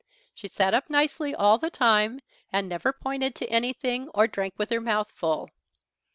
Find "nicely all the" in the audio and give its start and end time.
0.89-1.69